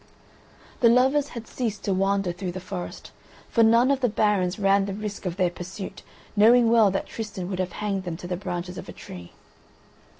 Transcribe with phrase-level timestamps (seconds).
[0.79, 3.11] The lovers had ceased to wander through the forest,
[3.49, 6.01] for none of the barons ran the risk of their pursuit
[6.35, 9.33] knowing well that Tristan would have hanged them to the branches of a tree.